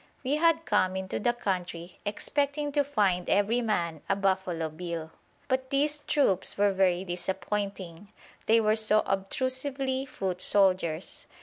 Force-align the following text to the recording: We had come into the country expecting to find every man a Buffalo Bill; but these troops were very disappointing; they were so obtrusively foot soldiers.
We 0.23 0.37
had 0.37 0.65
come 0.65 0.95
into 0.95 1.19
the 1.19 1.31
country 1.31 1.99
expecting 2.07 2.71
to 2.71 2.83
find 2.83 3.29
every 3.29 3.61
man 3.61 4.01
a 4.09 4.15
Buffalo 4.15 4.67
Bill; 4.69 5.11
but 5.47 5.69
these 5.69 5.99
troops 5.99 6.57
were 6.57 6.71
very 6.73 7.03
disappointing; 7.03 8.11
they 8.47 8.59
were 8.59 8.75
so 8.75 9.03
obtrusively 9.05 10.07
foot 10.07 10.41
soldiers. 10.41 11.27